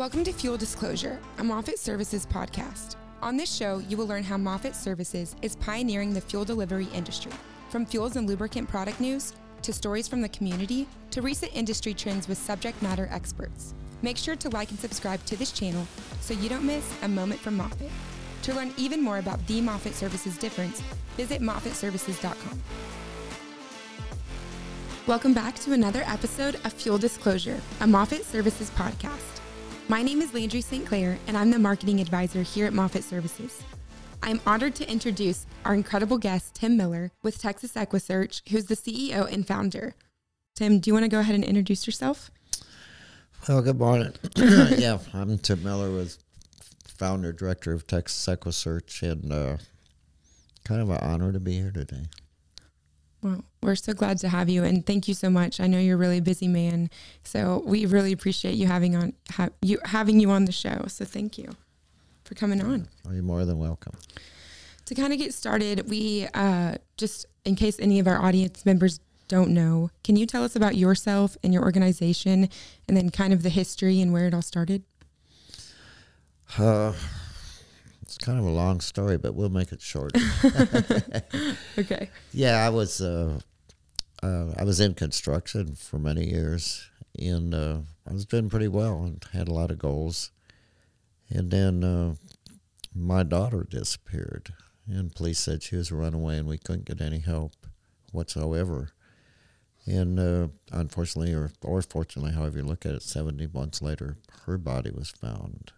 [0.00, 2.96] Welcome to Fuel Disclosure, a Moffitt Services podcast.
[3.20, 7.32] On this show, you will learn how Moffitt Services is pioneering the fuel delivery industry.
[7.68, 12.28] From fuels and lubricant product news, to stories from the community, to recent industry trends
[12.28, 13.74] with subject matter experts.
[14.00, 15.86] Make sure to like and subscribe to this channel
[16.22, 17.90] so you don't miss a moment from Moffitt.
[18.44, 20.80] To learn even more about the Moffitt Services difference,
[21.18, 22.62] visit moffittservices.com.
[25.06, 29.39] Welcome back to another episode of Fuel Disclosure, a Moffitt Services podcast.
[29.90, 30.86] My name is Landry St.
[30.86, 33.64] Clair, and I'm the marketing advisor here at Moffitt Services.
[34.22, 39.28] I'm honored to introduce our incredible guest, Tim Miller, with Texas EquuSearch, who's the CEO
[39.28, 39.96] and founder.
[40.54, 42.30] Tim, do you want to go ahead and introduce yourself?
[43.48, 44.12] Well, good morning.
[44.36, 46.22] yeah, I'm Tim Miller, with
[46.84, 49.56] founder director of Texas EquuSearch, and uh,
[50.62, 52.04] kind of an honor to be here today.
[53.22, 55.60] Well, we're so glad to have you, and thank you so much.
[55.60, 56.88] I know you're a really busy man,
[57.22, 60.84] so we really appreciate you having on ha- you having you on the show.
[60.88, 61.50] So thank you
[62.24, 62.88] for coming on.
[63.06, 63.92] Are you more than welcome?
[64.86, 69.00] To kind of get started, we uh, just in case any of our audience members
[69.28, 72.48] don't know, can you tell us about yourself and your organization,
[72.88, 74.82] and then kind of the history and where it all started?
[76.58, 76.94] Uh,
[78.10, 80.10] it's kind of a long story, but we'll make it short.
[81.78, 82.10] okay.
[82.32, 83.38] Yeah, I was uh,
[84.20, 89.04] uh, I was in construction for many years, and uh, I was doing pretty well
[89.04, 90.32] and had a lot of goals.
[91.28, 92.14] And then uh,
[92.92, 94.54] my daughter disappeared,
[94.88, 97.54] and police said she was a runaway, and we couldn't get any help
[98.10, 98.90] whatsoever.
[99.86, 104.16] And uh, unfortunately, or, or fortunately, however you look at it, 70 months later,
[104.46, 105.70] her body was found.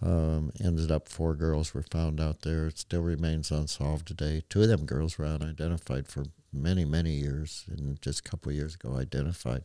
[0.00, 2.68] Um, ended up four girls were found out there.
[2.68, 4.42] It still remains unsolved today.
[4.48, 8.76] Two of them girls were unidentified for many, many years, and just a couple years
[8.76, 9.64] ago identified.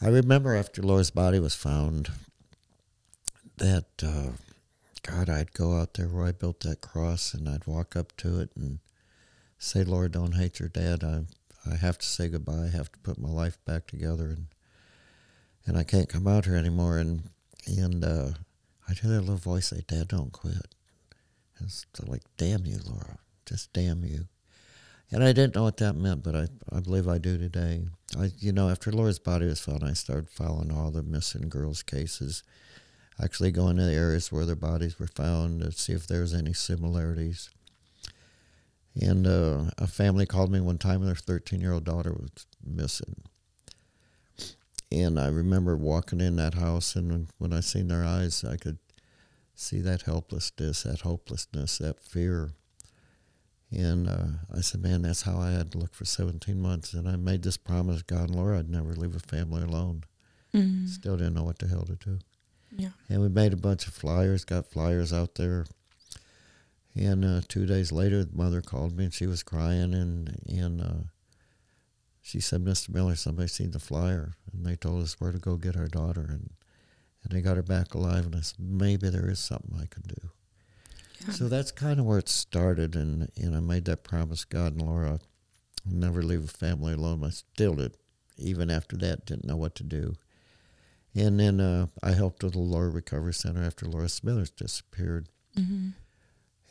[0.00, 2.10] I remember after Laura's body was found
[3.58, 4.30] that, uh,
[5.02, 8.40] God, I'd go out there where I built that cross and I'd walk up to
[8.40, 8.78] it and
[9.58, 11.04] say, Lord, don't hate your dad.
[11.04, 11.24] I,
[11.70, 12.64] I have to say goodbye.
[12.64, 14.46] I have to put my life back together and
[15.66, 16.98] and I can't come out here anymore.
[16.98, 17.28] And
[17.66, 18.30] and uh,
[18.90, 20.74] I'd hear that little voice say, Dad, don't quit.
[21.58, 23.18] And it's like, damn you, Laura.
[23.46, 24.26] Just damn you.
[25.12, 27.86] And I didn't know what that meant, but I, I believe I do today.
[28.18, 31.84] I, you know, after Laura's body was found, I started following all the missing girls'
[31.84, 32.42] cases,
[33.22, 36.34] actually going to the areas where their bodies were found to see if there was
[36.34, 37.48] any similarities.
[39.00, 42.46] And uh, a family called me one time, and their 13 year old daughter was
[42.64, 43.22] missing.
[44.92, 48.78] And I remember walking in that house, and when I seen their eyes, I could
[49.54, 52.50] see that helplessness, that hopelessness, that fear.
[53.70, 56.92] And uh, I said, man, that's how I had to look for 17 months.
[56.92, 60.02] And I made this promise, God and Laura, I'd never leave a family alone.
[60.52, 60.86] Mm-hmm.
[60.86, 62.18] Still didn't know what the hell to do.
[62.76, 62.90] Yeah.
[63.08, 65.66] And we made a bunch of flyers, got flyers out there.
[66.96, 69.94] And uh, two days later, the mother called me and she was crying.
[69.94, 71.02] And, and uh,
[72.30, 72.90] she said, Mr.
[72.90, 74.34] Miller, somebody seen the flyer.
[74.52, 76.24] And they told us where to go get our daughter.
[76.28, 76.50] And,
[77.24, 78.26] and they got her back alive.
[78.26, 80.30] And I said, maybe there is something I can do.
[81.26, 81.32] Yeah.
[81.32, 82.94] So that's kind of where it started.
[82.94, 85.20] And, and I made that promise, God and Laura, I'll
[85.84, 87.24] never leave a family alone.
[87.24, 87.96] I still did.
[88.38, 90.14] Even after that, didn't know what to do.
[91.12, 95.28] And then uh, I helped with the Laura Recovery Center after Laura Smithers disappeared.
[95.58, 95.88] Mm-hmm.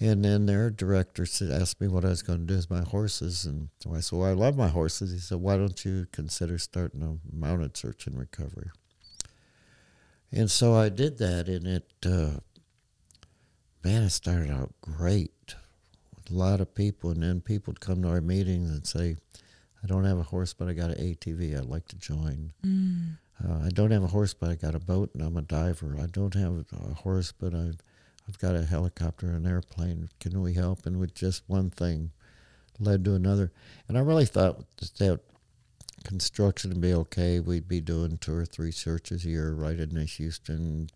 [0.02, 2.84] And then their director said, asked me what I was going to do with my
[2.84, 3.46] horses.
[3.46, 5.12] And so I said, Well, I love my horses.
[5.12, 8.70] He said, Why don't you consider starting a mounted search and recovery?
[10.32, 12.40] And so I did that, and it, uh,
[13.84, 15.56] man, it started out great
[16.16, 17.10] with a lot of people.
[17.10, 19.18] And then people would come to our meetings and say,
[19.84, 21.58] I don't have a horse, but I got an ATV.
[21.58, 22.54] I'd like to join.
[22.66, 23.18] Mm.
[23.44, 25.98] Uh, I don't have a horse, but I got a boat and I'm a diver.
[26.00, 27.78] I don't have a horse, but I've,
[28.30, 30.10] I've got a helicopter, an airplane.
[30.20, 30.86] Can we help?
[30.86, 32.12] And with just one thing
[32.80, 33.52] led to another.
[33.88, 34.64] And I really thought
[35.00, 35.22] that
[36.04, 37.40] construction would be okay.
[37.40, 40.92] We'd be doing two or three searches a year right in the Houston,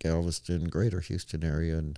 [0.00, 1.78] Galveston, greater Houston area.
[1.78, 1.96] And,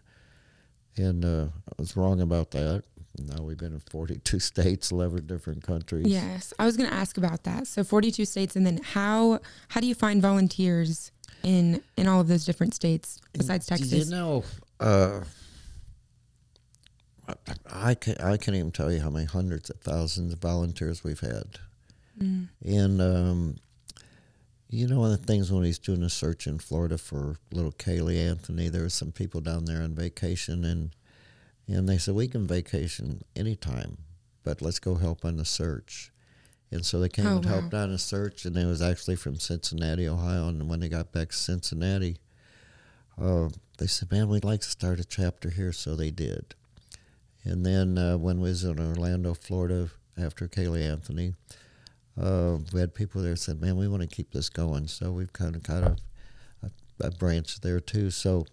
[0.94, 2.84] and uh, I was wrong about that.
[3.18, 6.06] Now we've been in 42 states, 11 different countries.
[6.06, 7.66] Yes, I was going to ask about that.
[7.66, 12.28] So 42 states, and then how how do you find volunteers in in all of
[12.28, 13.92] those different states besides Texas?
[13.92, 14.44] You know,
[14.80, 15.20] uh,
[17.70, 21.20] I can I can't even tell you how many hundreds of thousands of volunteers we've
[21.20, 21.58] had,
[22.20, 22.48] mm.
[22.64, 23.56] and um,
[24.68, 27.72] you know one of the things when he's doing a search in Florida for little
[27.72, 30.90] Caylee Anthony, there were some people down there on vacation and
[31.66, 33.98] and they said, we can vacation anytime,
[34.42, 36.10] but let's go help on the search.
[36.70, 37.84] And so they came Oh, and helped wow.
[37.84, 40.48] on a search, and they was actually from Cincinnati, Ohio.
[40.48, 42.16] And when they got back to Cincinnati,
[43.20, 46.54] uh, they said, "Man, we'd like to start a chapter here." So they did.
[47.44, 51.34] And then uh, when we was in Orlando, Florida, after Caylee Anthony,
[52.20, 55.32] uh, we had people there said, "Man, we want to keep this going." So we've
[55.32, 55.96] kind of got a,
[56.62, 56.70] a,
[57.06, 58.10] a branch there too.
[58.10, 58.46] So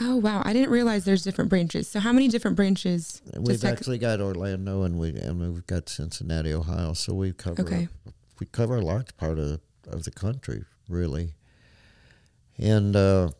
[0.00, 1.86] Oh wow, I didn't realize there's different branches.
[1.88, 3.20] So how many different branches?
[3.38, 6.92] we've actually got Orlando, and we and we've got Cincinnati, Ohio.
[6.94, 7.88] So we cover Okay.
[8.40, 11.34] we cover a large part of of the country, really.
[12.58, 13.30] And uh,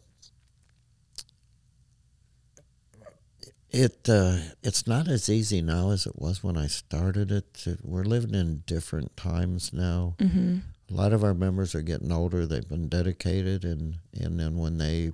[3.70, 7.66] it uh, it's not as easy now as it was when I started it.
[7.82, 10.14] We're living in different times now.
[10.18, 10.58] Mm-hmm.
[10.90, 12.44] A lot of our members are getting older.
[12.44, 15.12] They've been dedicated, and and then when they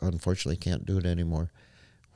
[0.00, 1.50] unfortunately can't do it anymore,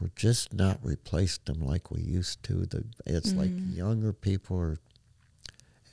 [0.01, 2.67] we're just not replaced them like we used to.
[2.67, 3.77] The it's like Mhm.
[3.77, 4.79] younger people are.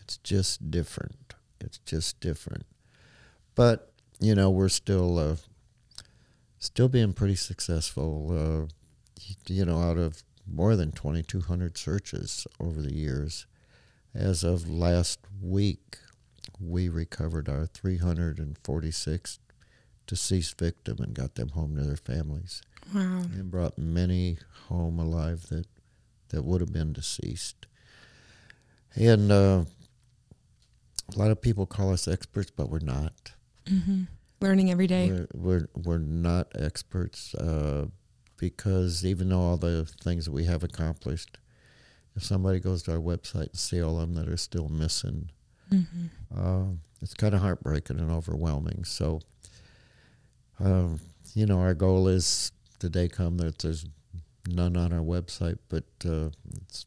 [0.01, 1.33] It's just different.
[1.59, 2.65] It's just different.
[3.55, 5.35] But you know, we're still uh,
[6.57, 8.67] still being pretty successful.
[8.67, 8.73] Uh,
[9.47, 13.45] you know, out of more than 2,200 searches over the years,
[14.15, 15.99] as of last week,
[16.59, 19.39] we recovered our 346th
[20.09, 22.61] deceased victim and got them home to their families
[22.93, 23.21] Wow.
[23.33, 25.67] and brought many home alive that
[26.29, 27.67] that would have been deceased.
[28.95, 29.63] And uh,
[31.15, 33.33] a lot of people call us experts, but we're not.
[33.65, 34.03] Mm-hmm.
[34.41, 35.11] Learning every day.
[35.11, 37.87] We're, we're we're not experts uh,
[38.37, 41.37] because even though all the things that we have accomplished,
[42.15, 45.29] if somebody goes to our website and see all of them that are still missing,
[45.71, 46.07] Mm-hmm.
[46.35, 48.83] uh, it's kind of heartbreaking and overwhelming.
[48.85, 49.19] So,
[50.59, 50.99] um,
[51.33, 53.85] you know, our goal is the day come that there's
[54.47, 56.29] none on our website, but uh,
[56.61, 56.85] it's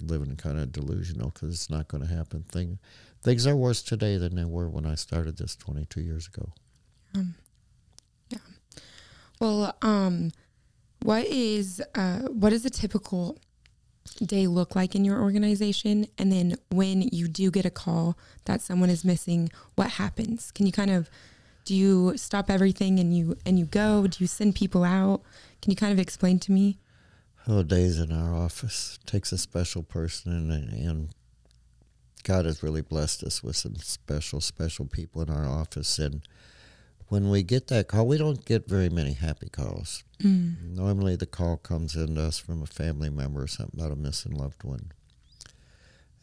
[0.00, 2.44] living kind of delusional because it's not going to happen.
[2.44, 2.78] Thing,
[3.22, 6.52] things are worse today than they were when I started this 22 years ago.
[7.14, 7.34] Um,
[8.28, 8.38] yeah.
[9.40, 10.30] Well, um,
[11.02, 13.38] what is uh, what does a typical
[14.22, 16.06] day look like in your organization?
[16.18, 20.50] And then when you do get a call that someone is missing, what happens?
[20.50, 21.08] Can you kind of
[21.68, 24.06] do you stop everything and you and you go?
[24.06, 25.20] Do you send people out?
[25.60, 26.78] Can you kind of explain to me?
[27.46, 31.08] Oh, days in our office takes a special person, and, and
[32.22, 35.98] God has really blessed us with some special, special people in our office.
[35.98, 36.22] And
[37.08, 40.04] when we get that call, we don't get very many happy calls.
[40.22, 40.74] Mm.
[40.74, 43.96] Normally, the call comes in to us from a family member or something about a
[43.96, 44.92] missing loved one.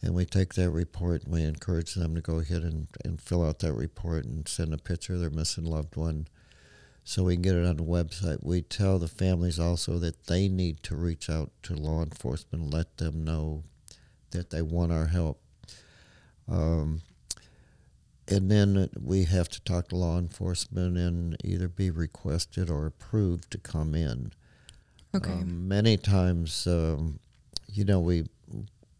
[0.02, 3.46] And we take that report and we encourage them to go ahead and, and fill
[3.46, 6.28] out that report and send a picture of their missing loved one
[7.02, 8.42] so we can get it on the website.
[8.42, 12.96] We tell the families also that they need to reach out to law enforcement let
[12.98, 13.62] them know
[14.32, 15.40] that they want our help.
[16.48, 17.02] Um,
[18.28, 23.50] and then we have to talk to law enforcement and either be requested or approved
[23.52, 24.32] to come in.
[25.14, 25.30] Okay.
[25.30, 27.20] Um, many times, um,
[27.68, 28.24] you know, we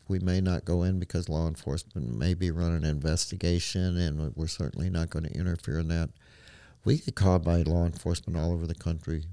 [0.08, 4.46] we may not go in because law enforcement may be running an investigation, and we're
[4.46, 6.10] certainly not going to interfere in that.
[6.84, 9.24] We get called by law enforcement all over the country,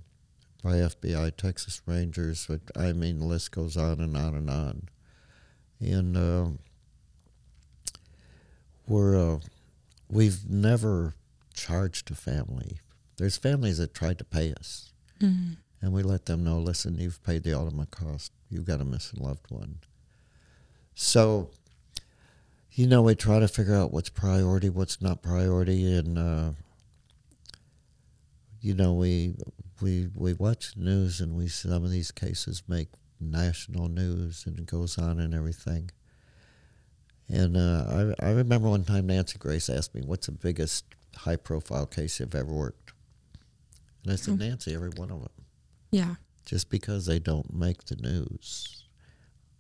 [0.63, 2.47] by FBI, Texas Rangers.
[2.49, 4.89] but, I mean, the list goes on and on and on.
[5.79, 6.47] And uh,
[8.87, 9.39] we're uh,
[10.09, 11.15] we've never
[11.53, 12.79] charged a family.
[13.17, 15.57] There's families that tried to pay us Mm.
[15.81, 18.31] and we let them know, listen, you've paid the ultimate cost.
[18.49, 19.77] You've got a missing loved one.
[20.95, 21.49] So,
[22.71, 26.51] you know, we try to figure out what's priority, what's not priority, and uh,
[28.61, 29.35] you know, we
[29.81, 34.65] we we watch news, and we some of these cases make national news, and it
[34.65, 35.89] goes on and everything.
[37.29, 40.85] And uh, I I remember one time Nancy Grace asked me, "What's the biggest
[41.15, 42.93] high-profile case you've ever worked?"
[44.03, 44.37] And I said, Oh.
[44.37, 45.29] "Nancy, every one of them."
[45.91, 46.15] Yeah.
[46.45, 48.82] just because they don't make the news.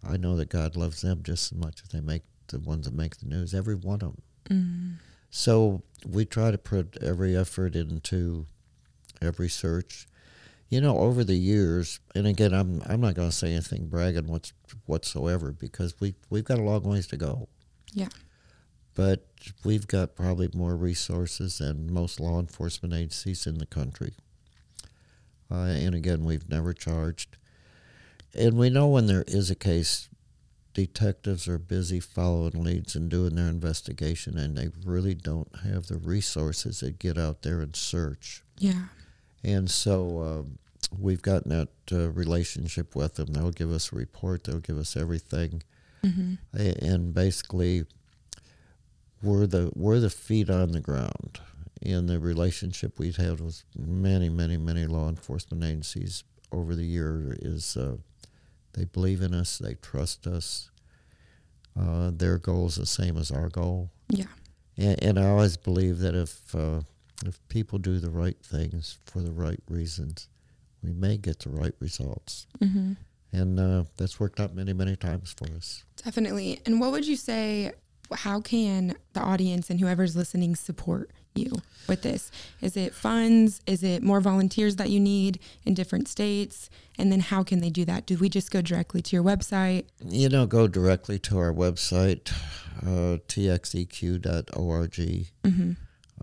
[0.07, 2.93] I know that God loves them just as much as they make the ones that
[2.93, 4.21] make the news, every one of them.
[4.49, 4.95] Mm.
[5.29, 8.45] So we try to put every effort into
[9.21, 10.07] every search.
[10.69, 14.27] You know, over the years, and again, I'm I'm not going to say anything bragging
[14.27, 14.53] what's
[14.85, 17.47] whatsoever because we we've got a long ways to go.
[17.93, 18.09] Yeah.
[18.95, 19.27] But
[19.63, 24.13] we've got probably more resources than most law enforcement agencies in the country.
[25.51, 27.37] Uh, and again, we've never charged.
[28.35, 30.09] And we know when there is a case,
[30.73, 35.97] detectives are busy following leads and doing their investigation, and they really don't have the
[35.97, 38.43] resources to get out there and search.
[38.57, 38.85] Yeah.
[39.43, 40.59] And so um,
[40.97, 43.33] we've gotten that uh, relationship with them.
[43.33, 45.63] They'll give us a report, they'll give us everything.
[46.03, 46.35] Mm-hmm.
[46.85, 47.85] And basically,
[49.21, 51.39] we're the we're the feet on the ground
[51.81, 57.35] in the relationship we've had with many, many, many law enforcement agencies over the year
[57.41, 57.97] is uh,
[58.73, 60.69] they believe in us, they trust us.
[61.79, 63.89] Uh, their goal is the same as our goal.
[64.09, 64.25] Yeah.
[64.77, 66.81] And, and I always believe that if uh,
[67.25, 70.27] if people do the right things for the right reasons,
[70.83, 72.47] we may get the right results.
[72.59, 72.93] Mm-hmm.
[73.31, 75.83] And uh, that's worked out many, many times for us.
[76.03, 76.61] Definitely.
[76.65, 77.71] And what would you say?
[78.13, 82.31] How can the audience and whoever's listening support you with this?
[82.61, 83.61] Is it funds?
[83.65, 86.69] Is it more volunteers that you need in different states?
[86.97, 88.05] And then how can they do that?
[88.05, 89.85] Do we just go directly to your website?
[90.03, 92.31] You know, go directly to our website,
[92.81, 94.91] uh, txeq.org.
[94.93, 95.71] Mm-hmm.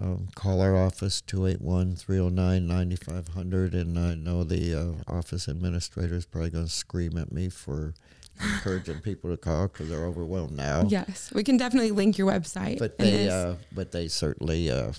[0.01, 3.75] Um, call our office 281 309 9500.
[3.75, 7.95] And I know the uh, office administrator is probably going to scream at me for
[8.43, 10.85] encouraging people to call because they're overwhelmed now.
[10.89, 12.79] Yes, we can definitely link your website.
[12.79, 14.93] But they, uh, but they certainly uh,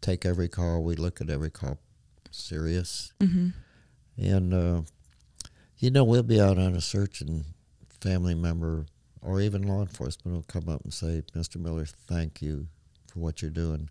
[0.00, 0.82] take every call.
[0.82, 1.78] We look at every call
[2.30, 3.12] serious.
[3.20, 3.52] Mhm.
[4.16, 4.82] And, uh,
[5.78, 7.44] you know, we'll be out on a search and
[8.00, 8.86] family member
[9.22, 11.56] or even law enforcement will come up and say, Mr.
[11.56, 12.66] Miller, thank you
[13.06, 13.88] for what you're doing.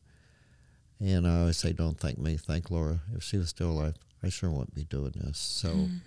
[1.00, 3.02] And I always say, don't thank me, thank Laura.
[3.16, 5.38] If she was still alive, I sure wouldn't be doing this.
[5.38, 6.00] So Mm.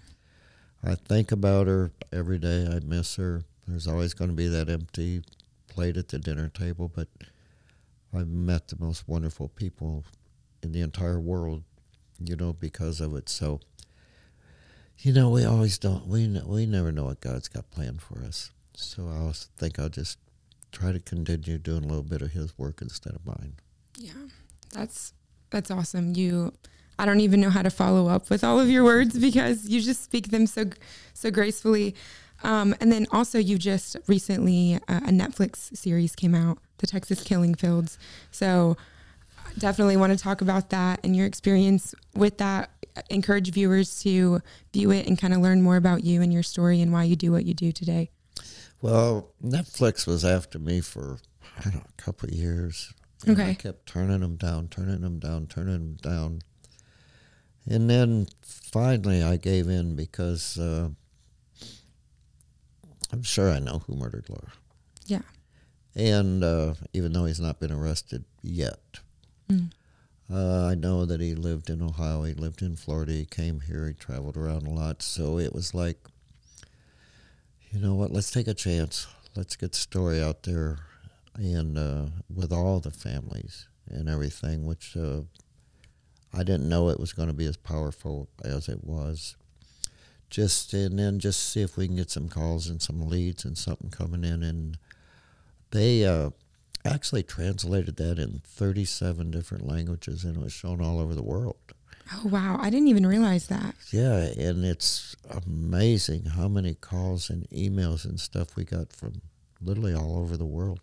[0.83, 2.67] I think about her every day.
[2.67, 3.43] I miss her.
[3.67, 5.23] There's always going to be that empty
[5.69, 7.09] plate at the dinner table, but
[8.15, 10.05] I've met the most wonderful people
[10.63, 11.63] in the entire world,
[12.19, 13.29] you know, because of it.
[13.29, 13.61] So,
[14.99, 18.51] you know, we always don't, we, we never know what God's got planned for us.
[18.75, 20.19] So I think I'll just
[20.73, 23.55] try to continue doing a little bit of His work instead of mine.
[23.99, 24.13] Yeah,
[24.73, 25.13] that's
[25.51, 26.15] that's awesome.
[26.15, 26.53] You,
[27.00, 29.80] I don't even know how to follow up with all of your words because you
[29.80, 30.66] just speak them so
[31.14, 31.95] so gracefully.
[32.42, 37.23] Um, and then also, you just recently uh, a Netflix series came out, The Texas
[37.23, 37.99] Killing Fields.
[38.30, 38.76] So
[39.59, 42.71] definitely want to talk about that and your experience with that.
[43.09, 44.40] Encourage viewers to
[44.73, 47.14] view it and kind of learn more about you and your story and why you
[47.16, 48.11] do what you do today.
[48.83, 51.19] Well, Netflix was after me for
[51.59, 52.92] I don't know, a couple of years.
[53.26, 53.54] And I Okay.
[53.54, 56.40] kept turning them down, turning them down, turning them down.
[57.69, 60.88] And then finally I gave in because uh,
[63.12, 64.52] I'm sure I know who murdered Laura.
[65.07, 65.23] Yeah.
[65.95, 68.79] And uh, even though he's not been arrested yet,
[69.49, 69.73] Mm.
[70.33, 73.88] uh, I know that he lived in Ohio, he lived in Florida, he came here,
[73.88, 75.02] he traveled around a lot.
[75.02, 75.99] So it was like,
[77.73, 79.09] you know what, let's take a chance.
[79.35, 80.79] Let's get the story out there
[81.35, 85.23] and uh, with all the families and everything, which uh,
[86.33, 89.37] I didn't know it was going to be as powerful as it was.
[90.29, 93.59] Just and then just see if we can get some calls and some leads and
[93.59, 94.79] something coming in, and
[95.73, 96.31] they uh,
[96.85, 101.57] actually translated that in 37 different languages, and it was shown all over the world.
[102.13, 103.75] Oh wow, I didn't even realize that.
[103.91, 109.23] Yeah, and it's amazing how many calls and emails and stuff we got from
[109.61, 110.81] literally all over the world.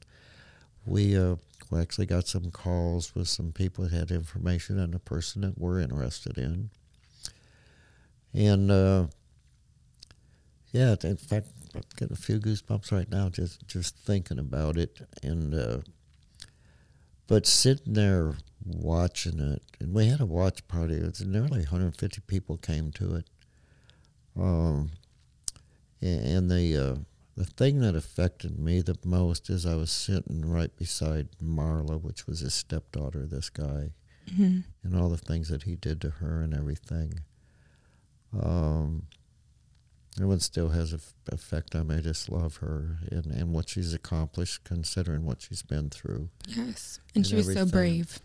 [0.86, 1.36] We uh,
[1.72, 5.58] we actually got some calls with some people that had information on a person that
[5.58, 6.70] we're interested in,
[8.34, 9.08] and uh,
[10.72, 15.00] yeah, in fact, I'm getting a few goosebumps right now just just thinking about it,
[15.24, 15.78] and uh,
[17.28, 18.34] but sitting there
[18.66, 20.96] watching it, and we had a watch party.
[20.96, 23.26] It was nearly 150 people came to it.
[24.40, 24.92] Um,
[26.02, 26.96] a- and the uh,
[27.38, 32.26] the thing that affected me the most is I was sitting right beside Marla, which
[32.28, 33.26] was his stepdaughter.
[33.28, 33.92] This guy,
[34.28, 34.64] Mhm.
[34.84, 37.20] and all the things that he did to her and everything.
[38.38, 39.08] Um,
[40.18, 41.00] everyone still has an
[41.32, 41.96] effect on me.
[41.96, 46.30] I just love her and, and what she's accomplished, considering what she's been through.
[46.48, 48.20] Yes, and And she was so brave.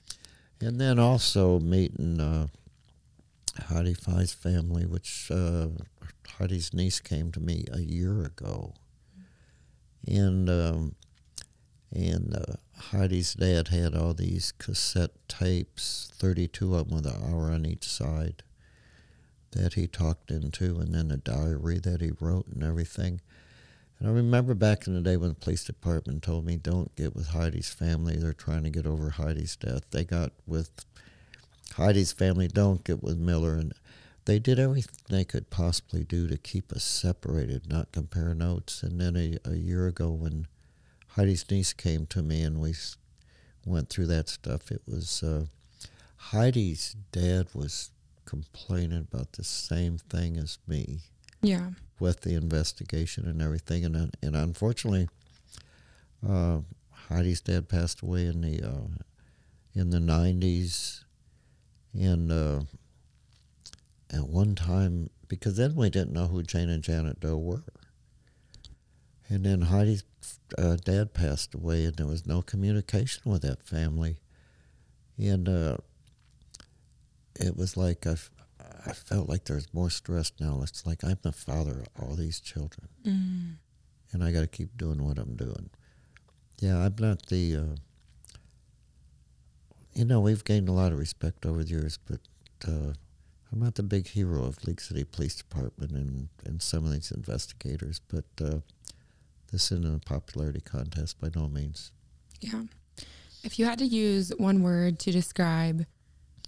[0.60, 2.46] And then also meeting uh,
[3.66, 5.68] Heidi Fye's family, which uh,
[6.38, 8.74] Heidi's niece came to me a year ago,
[10.06, 10.94] and um,
[11.90, 12.54] and uh,
[12.90, 17.84] Heidi's dad had all these cassette tapes, thirty-two of them with an hour on each
[17.84, 18.42] side,
[19.52, 23.20] that he talked into, and then a diary that he wrote and everything.
[23.98, 27.14] And I remember back in the day when the police department told me, don't get
[27.14, 28.16] with Heidi's family.
[28.16, 29.82] They're trying to get over Heidi's death.
[29.92, 30.70] They got with
[31.76, 33.54] Heidi's family, don't get with Miller.
[33.54, 33.72] And
[34.24, 38.82] they did everything they could possibly do to keep us separated, not compare notes.
[38.82, 40.46] And then a, a year ago when
[41.16, 42.74] Heidi's niece came to me and we
[43.66, 45.46] went through that stuff, it was uh,
[46.30, 47.90] Heidi's dad was
[48.24, 51.00] complaining about the same thing as me
[51.42, 51.70] Yeah.
[51.98, 53.84] with the investigation and everything.
[53.84, 55.08] And, uh, and unfortunately,
[56.26, 56.60] uh,
[57.08, 59.02] Heidi's dad passed away in the uh,
[59.74, 61.04] in the nineties,
[61.94, 62.60] and uh,
[64.12, 67.64] at one time because then we didn't know who Jane and Janet Doe were,
[69.28, 70.04] and then Heidi's
[70.58, 74.18] uh, dad passed away, and there was no communication with that family,
[75.18, 75.76] and uh,
[77.40, 78.16] it was like I,
[78.86, 80.60] I felt like there's more stress now.
[80.62, 83.54] It's like I'm the father of all these children, Mm.
[84.12, 85.70] and I got to keep doing what I'm doing.
[86.60, 87.56] Yeah, I'm not the.
[87.56, 87.76] Uh,
[89.94, 92.20] you know, we've gained a lot of respect over the years, but
[92.66, 92.92] uh,
[93.52, 97.10] I'm not the big hero of League City Police Department and, and some of these
[97.10, 98.00] investigators.
[98.08, 98.60] But uh,
[99.50, 101.92] this isn't a popularity contest by no means.
[102.40, 102.62] Yeah.
[103.44, 105.84] If you had to use one word to describe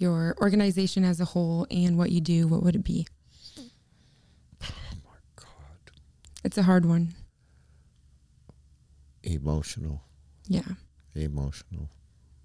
[0.00, 3.06] your organization as a whole and what you do, what would it be?
[3.58, 3.64] Oh
[5.04, 5.90] my God,
[6.42, 7.14] It's a hard one.
[9.22, 10.02] emotional,
[10.48, 10.74] Yeah.
[11.14, 11.88] emotional.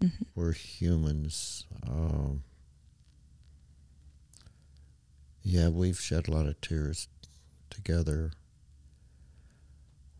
[0.01, 0.25] Mhm.
[0.35, 1.65] We're humans.
[1.83, 2.43] Um,
[5.43, 7.07] yeah, we've shed a lot of tears
[7.69, 8.31] together.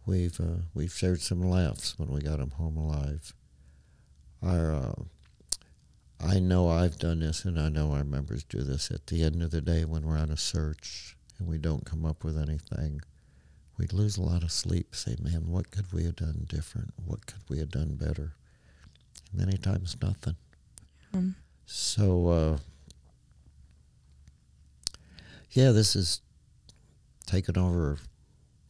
[0.06, 3.34] We've uh, we've shared some laughs when we got them home alive.
[4.42, 4.94] Our, uh,
[6.20, 8.90] I know I've done this, and I know our members do this.
[8.92, 12.06] At the end of the day, when we're on a search and we don't come
[12.06, 13.02] up with anything,
[13.78, 14.96] we lose a lot of sleep.
[14.96, 16.94] Say, man, what could we have done different?
[17.06, 18.34] What could we have done better?
[19.34, 20.36] Many times, nothing.
[21.14, 21.36] Um,
[21.66, 22.58] So, uh,
[25.52, 26.22] yeah, this is
[27.26, 27.98] taken over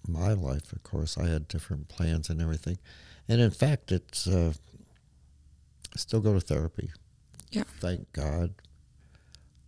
[0.07, 0.71] my life.
[0.73, 2.77] Of course, I had different plans and everything,
[3.27, 4.53] and in fact, it's uh,
[5.93, 6.91] I still go to therapy.
[7.51, 7.63] Yeah.
[7.79, 8.53] Thank God.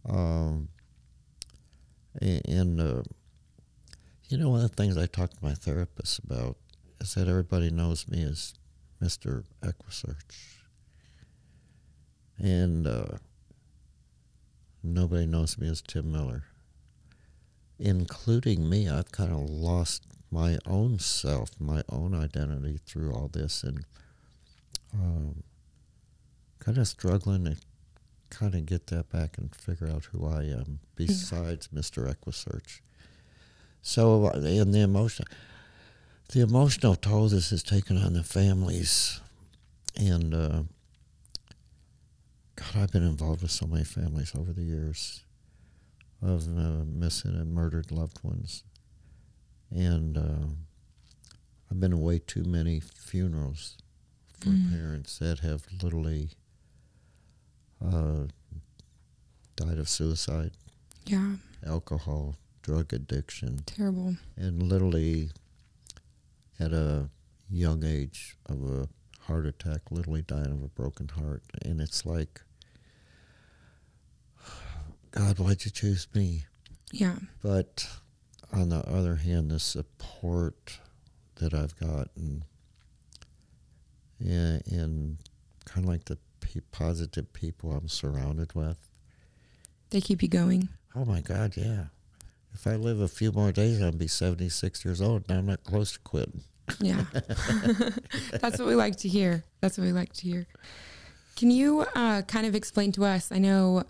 [0.07, 0.69] Um,
[2.19, 3.03] and uh,
[4.29, 6.57] you know, one of the things I talk to my therapist about
[6.99, 8.53] is that everybody knows me as
[8.99, 10.61] Mister EquuSearch
[12.41, 13.17] and uh,
[14.83, 16.43] nobody knows me as Tim Miller,
[17.81, 18.87] including me.
[18.87, 23.83] I've kind of lost my own self, my own identity through all this, and
[24.93, 25.43] um,
[26.59, 27.57] kind of struggling to
[28.29, 32.13] kind of get that back and figure out who I am besides Mr.
[32.13, 32.81] EquuSearch.
[33.81, 35.25] So, uh, and the emotion,
[36.31, 39.19] the emotional toll this has taken on the families,
[39.97, 40.33] and.
[40.33, 40.63] Uh,
[42.53, 45.23] God, I've been involved with so many families over the years
[46.21, 48.63] of uh, missing and murdered loved ones.
[49.71, 50.47] And uh,
[51.69, 53.77] I've been away too many funerals
[54.39, 54.71] for Mm.
[54.71, 56.31] parents that have literally
[57.83, 58.25] uh,
[59.55, 60.51] died of suicide,
[61.05, 61.35] yeah.
[61.65, 64.15] alcohol, drug addiction, Terrible.
[64.35, 65.29] and literally
[66.59, 67.09] at a
[67.49, 68.87] young age of a
[69.25, 71.43] heart attack, literally dying of a broken heart.
[71.63, 72.41] And it's like,
[75.11, 76.45] God, why'd you choose me?
[76.91, 77.15] Yeah.
[77.41, 77.87] But
[78.51, 80.79] on the other hand, the support
[81.35, 82.43] that I've gotten
[84.19, 85.17] and, and
[85.65, 88.77] kind of like the pe- positive people I'm surrounded with.
[89.89, 90.69] They keep you going.
[90.95, 91.85] Oh my God, yeah.
[92.53, 95.63] If I live a few more days, I'll be 76 years old, and I'm not
[95.63, 96.43] close to quitting.
[96.79, 97.05] Yeah.
[98.41, 99.43] That's what we like to hear.
[99.61, 100.47] That's what we like to hear.
[101.35, 103.31] Can you uh, kind of explain to us?
[103.31, 103.83] I know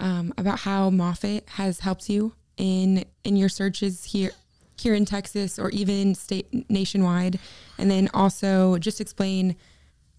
[0.00, 4.30] um, about how Moffitt has helped you in in your searches here
[4.76, 7.38] here in Texas or even state nationwide,
[7.78, 9.56] and then also just explain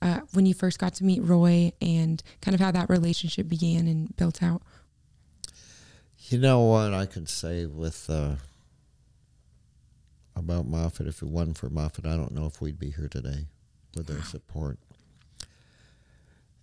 [0.02, 3.88] uh, when you first got to meet Roy and kind of how that relationship began
[3.88, 4.62] and built out.
[6.30, 8.36] You know what I can say with uh,
[10.36, 11.08] about Moffitt?
[11.08, 13.48] If it wasn't for Moffitt, I don't know if we'd be here today
[13.96, 14.78] with their support.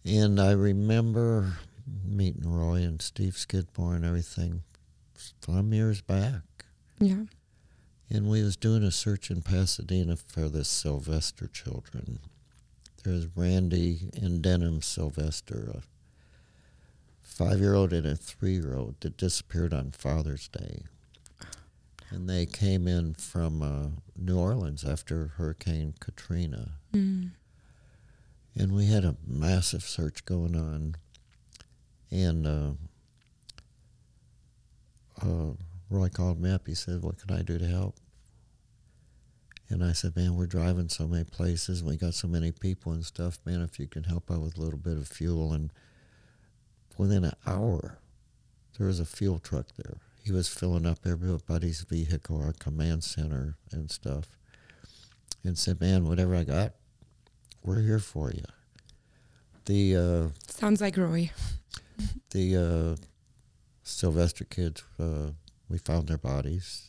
[0.04, 1.59] And I remember
[2.05, 4.62] meeting Roy and Steve Skidmore and everything
[5.16, 6.42] some years back.
[6.98, 7.24] Yeah.
[8.11, 12.20] And we was doing a search in Pasadena for the Sylvester children.
[13.05, 15.83] There's Randy and Denham Sylvester, a
[17.20, 20.83] five-year-old and a three-year-old that disappeared on Father's Day.
[22.11, 26.72] And they came in from uh, New Orleans after Hurricane Katrina.
[26.92, 27.33] Mm.
[28.57, 30.96] And we had a massive search going on.
[32.11, 32.71] And uh,
[35.23, 35.53] uh,
[35.90, 36.66] Roy called me up.
[36.66, 37.97] He said, What can I do to help?
[39.71, 41.85] And I said, Man, we're driving so many places.
[41.85, 43.38] We got so many people and stuff.
[43.44, 45.53] Man, if you can help out with a little bit of fuel.
[45.53, 45.71] And
[46.97, 47.99] within an hour,
[48.79, 49.99] there was a fuel truck there.
[50.25, 54.38] He was filling up everybody's vehicle, our command center and stuff.
[55.44, 56.73] And said, Man, whatever I got,
[57.62, 58.44] we're here for you.
[59.66, 61.31] The uh, sounds like Roy.
[62.30, 62.96] The uh,
[63.82, 65.30] Sylvester kids, uh,
[65.68, 66.84] we found their bodies.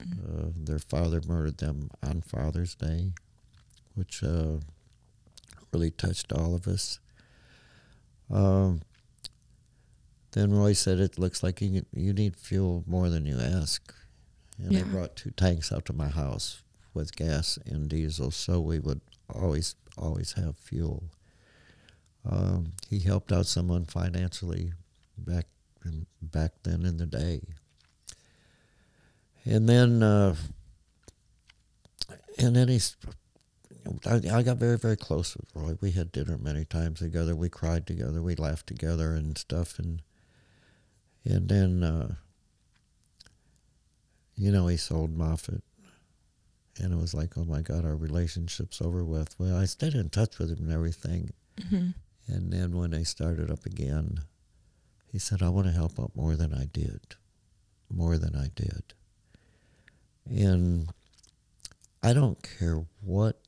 [0.00, 3.12] Uh, their father murdered them on Father's Day,
[3.94, 4.56] which uh,
[5.72, 7.00] really touched all of us.
[8.30, 8.80] Um,
[10.32, 13.92] then Roy said, "It looks like you you need fuel more than you ask,"
[14.58, 14.82] and Yeah.
[14.84, 16.62] they brought two tanks out to my house
[16.94, 21.10] with gas and diesel, so we would always always have fuel.
[22.90, 24.72] He helped out someone financially
[25.16, 25.46] back
[26.20, 27.40] back then in the day,
[29.44, 30.34] and then uh,
[32.36, 32.96] and then he's.
[34.04, 35.78] I, I got very very close with Roy.
[35.80, 37.36] We had dinner many times together.
[37.36, 38.20] We cried together.
[38.20, 39.78] We laughed together and stuff.
[39.78, 40.02] And
[41.24, 42.14] and then uh,
[44.36, 45.62] you know he sold Moffitt,
[46.82, 49.38] and it was like, oh my God, our relationship's over with.
[49.38, 51.30] Well, I stayed in touch with him and everything.
[51.68, 51.90] hmm
[52.30, 54.20] And then when they started up again,
[55.10, 57.00] he said, I want to help out more than I did.
[57.92, 58.94] More than I did.
[60.26, 60.90] And
[62.02, 63.40] I don't care what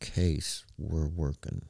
[0.00, 1.66] case we're working.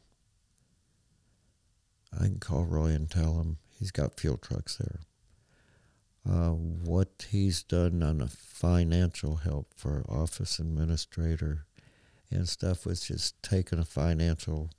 [2.14, 5.01] I can call Roy and tell him he's got fuel trucks there.
[6.29, 11.66] Uh, what he's done on the financial help for office administrator
[12.31, 14.70] and stuff was just taking a financial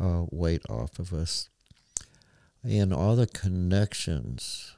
[0.00, 1.48] uh, weight off of us.
[2.62, 4.76] And all the connections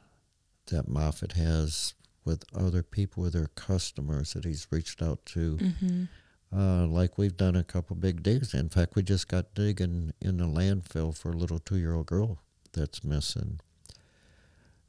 [0.66, 6.04] that Moffitt has with other people, with their customers that he's reached out to, hmm
[6.52, 8.54] uh, like we've done a couple big digs.
[8.54, 12.40] In fact, we just got digging in the landfill for a little two-year-old girl
[12.72, 13.60] that's missing.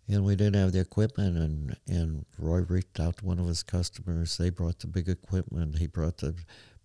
[0.07, 3.63] And we didn't have the equipment, and, and Roy reached out to one of his
[3.63, 4.37] customers.
[4.37, 5.77] They brought the big equipment.
[5.77, 6.35] He brought the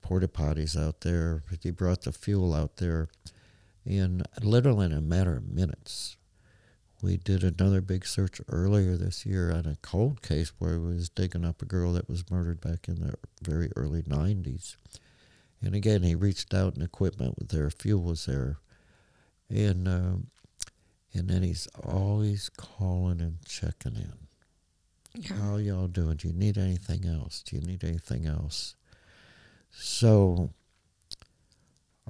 [0.03, 1.43] porta potties out there.
[1.63, 3.09] He brought the fuel out there.
[3.87, 6.17] And literally in a matter of minutes,
[7.03, 11.09] we did another big search earlier this year on a cold case where we was
[11.09, 14.77] digging up a girl that was murdered back in the very early 90s.
[15.63, 18.59] And again, he reached out and equipment was there, fuel was there.
[19.49, 20.27] And, um,
[21.15, 24.13] and then he's always calling and checking in.
[25.15, 25.37] Yeah.
[25.37, 26.17] How y'all doing?
[26.17, 27.43] Do you need anything else?
[27.43, 28.75] Do you need anything else?
[29.71, 30.51] So,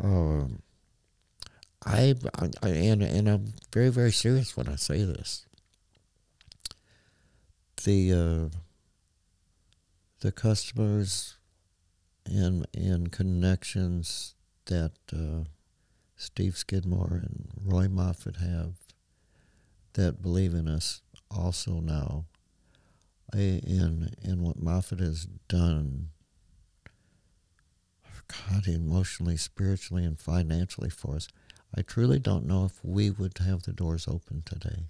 [0.02, 0.62] um,
[1.86, 2.14] I,
[2.62, 5.46] I, and and I'm very very serious when I say this.
[7.84, 8.56] The uh,
[10.20, 11.36] the customers
[12.24, 14.34] and and connections
[14.66, 15.44] that uh,
[16.16, 18.74] Steve Skidmore and Roy Moffitt have
[19.92, 22.24] that believe in us also now
[23.32, 26.08] in in what Moffitt has done
[28.28, 31.28] God emotionally, spiritually and financially for us.
[31.76, 34.84] I truly don't know if we would have the doors open today.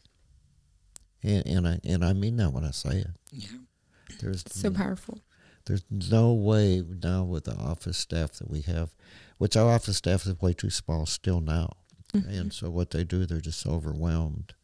[1.22, 3.10] And and I and I mean that when I say it.
[3.32, 3.58] Yeah.
[4.20, 5.20] There's It's so powerful.
[5.64, 8.94] there's no way now with the office staff that we have,
[9.38, 11.76] which our office staff is way too small still now.
[12.12, 12.28] Mhm.
[12.40, 14.54] And so what they do, they're just overwhelmed.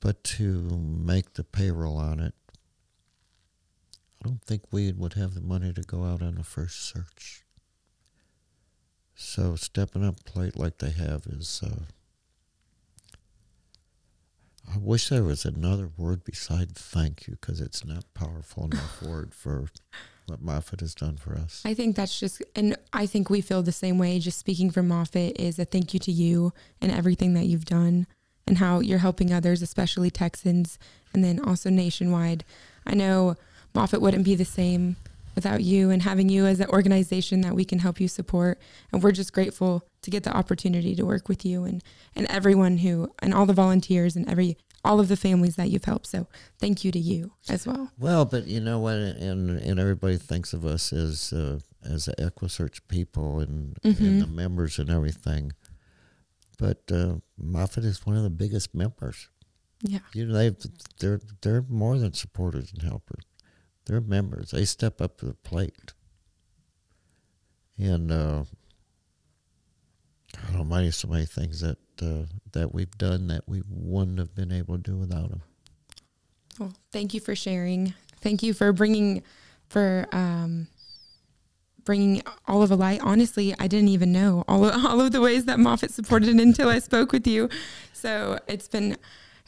[0.00, 2.34] But to make the payroll on it,
[4.24, 7.41] I don't think we would have the money to go out on the first search.
[9.14, 11.62] So stepping up plate like they have is.
[11.64, 11.84] Uh,
[14.72, 19.34] I wish there was another word beside thank you because it's not powerful enough word
[19.34, 19.66] for
[20.26, 21.62] what Moffitt has done for us.
[21.64, 24.18] I think that's just, and I think we feel the same way.
[24.18, 28.06] Just speaking from Moffitt is a thank you to you and everything that you've done
[28.46, 30.78] and how you're helping others, especially Texans,
[31.12, 32.44] and then also nationwide.
[32.86, 33.36] I know
[33.74, 34.96] Moffitt wouldn't be the same
[35.34, 38.58] without you and having you as an organization that we can help you support.
[38.92, 41.82] And we're just grateful to get the opportunity to work with you and,
[42.14, 45.84] and everyone who, and all the volunteers and every, all of the families that you've
[45.84, 46.06] helped.
[46.08, 46.26] So
[46.58, 47.90] thank you to you as well.
[47.98, 52.14] Well, but you know what, and and everybody thinks of us as uh, as the
[52.16, 53.98] EquuSearch people and, Mhm.
[54.00, 55.52] and the members and everything.
[56.58, 59.28] But uh, Moffitt is one of the biggest members.
[59.82, 59.98] Yeah.
[60.14, 60.54] You know, they
[61.00, 63.24] they're they're more than supporters and helpers.
[63.86, 64.50] They're members.
[64.50, 65.92] They step up to the plate.
[67.78, 68.44] And uh,
[70.36, 74.52] God Almighty, so many things that uh, that we've done that we wouldn't have been
[74.52, 75.42] able to do without them.
[76.58, 77.94] Well, thank you for sharing.
[78.20, 79.22] Thank you for bringing,
[79.68, 80.68] for um,
[81.84, 83.00] bringing all of a light.
[83.02, 86.40] Honestly, I didn't even know all of, all of the ways that Moffitt supported it
[86.40, 87.48] until I spoke with you.
[87.92, 88.96] So it's been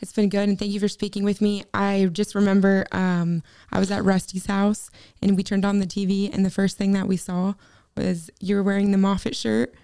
[0.05, 1.65] it's been good, and thank you for speaking with me.
[1.73, 4.91] I just remember um, I was at Rusty's house,
[5.23, 7.55] and we turned on the TV, and the first thing that we saw
[7.97, 9.75] was you were wearing the Moffitt shirt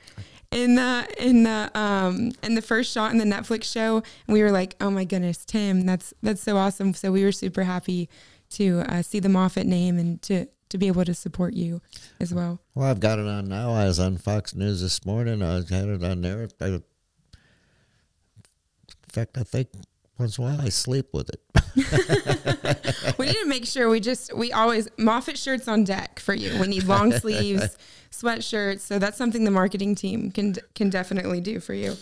[0.51, 4.51] in the in the um in the first shot in the Netflix show, we were
[4.51, 8.11] like, "Oh my goodness, Tim, that's that's so awesome!" So we were super happy
[8.51, 11.81] to uh, see the Moffitt name and to to be able to support you
[12.21, 12.61] as well.
[12.75, 13.73] Well, I've got it on now.
[13.73, 15.43] I was on Fox News this morning.
[15.43, 16.49] I had it on there.
[16.61, 16.83] I, in
[19.09, 19.69] fact, I think
[20.21, 21.41] a while I sleep with it.
[23.19, 26.59] we need to make sure we just we always Moffitt shirts on deck for you.
[26.61, 27.77] We need long sleeves,
[28.11, 28.81] sweatshirts.
[28.81, 31.97] So that's something the marketing team can can definitely do for you.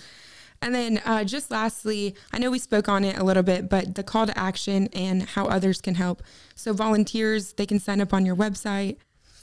[0.60, 3.94] And then uh, just lastly, I know we spoke on it a little bit, but
[3.94, 6.22] the call to action and how others can help.
[6.54, 8.96] So volunteers, they can sign up on your website.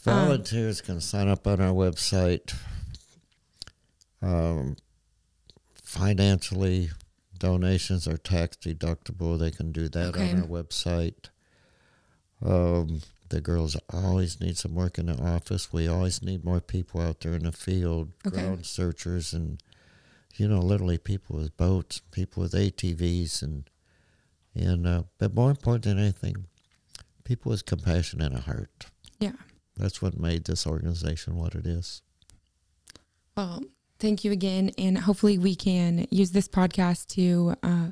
[0.06, 2.54] Um, volunteers um, can sign up on our website.
[4.22, 4.76] Um,
[5.76, 6.90] financially,
[7.46, 9.38] donations are tax deductible.
[9.38, 10.32] They can do that okay.
[10.32, 11.30] on our website.
[12.44, 15.72] Um, the girls always need some work in the office.
[15.72, 18.42] We always need more people out there in the field, okay.
[18.42, 19.62] ground searchers and
[20.38, 23.70] you know, literally people with boats, people with ATVs, and
[24.54, 26.48] and uh, but more important than anything,
[27.24, 28.88] people with compassion and a heart.
[29.20, 29.38] Yeah,
[29.78, 32.02] that's what made this organization what it is.
[33.38, 33.64] Well,
[34.00, 37.92] thank you again, and hopefully we can use this podcast to uh,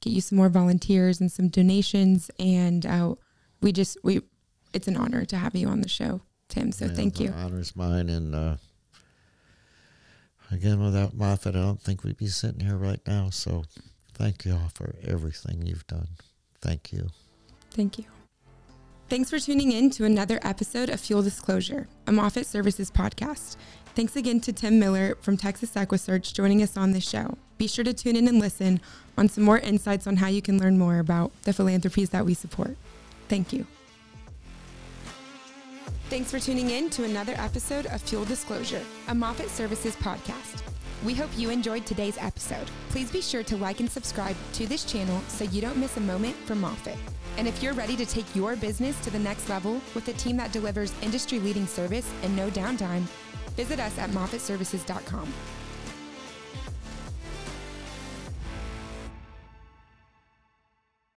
[0.00, 2.30] get you some more volunteers and some donations.
[2.38, 3.14] And uh,
[3.60, 4.22] we just we,
[4.72, 6.72] it's an honor to have you on the show, Tim.
[6.72, 7.30] So yeah, thank you.
[7.30, 8.56] Honor's mine, and uh,
[10.50, 13.30] again, without Moffitt, I don't think we'd be sitting here right now.
[13.30, 13.64] So
[14.14, 16.08] thank you all for everything you've done.
[16.60, 17.08] Thank you.
[17.70, 18.04] Thank you.
[19.10, 23.56] Thanks for tuning in to another episode of Fuel Disclosure, a Moffitt Services podcast.
[23.96, 27.36] Thanks again to Tim Miller from Texas EquuSearch joining us on this show.
[27.58, 28.80] Be sure to tune in and listen
[29.18, 32.34] on some more insights on how you can learn more about the philanthropies that we
[32.34, 32.76] support.
[33.28, 33.66] Thank you.
[36.08, 40.62] Thanks for tuning in to another episode of Fuel Disclosure, a Moffitt Services podcast.
[41.04, 42.70] We hope you enjoyed today's episode.
[42.90, 46.00] Please be sure to like and subscribe to this channel so you don't miss a
[46.00, 46.96] moment from Moffitt.
[47.40, 50.36] And if you're ready to take your business to the next level with a team
[50.36, 53.04] that delivers industry leading service and no downtime,
[53.56, 55.32] visit us at moffittservices.com.